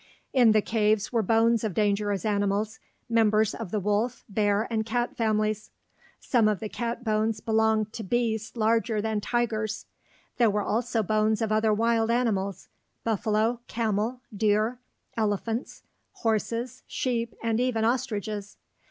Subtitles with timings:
[0.33, 5.15] In the cave were bones of dangerous animals, members of the wolf, bear, and cat
[5.15, 5.69] families.
[6.19, 9.85] Some of the cat bones belonged to beasts larger than tigers.
[10.37, 12.67] There were also bones of other wild animals:
[13.03, 14.79] buffalo, camel, deer,
[15.15, 18.57] elephants, horses, sheep, and even ostriches.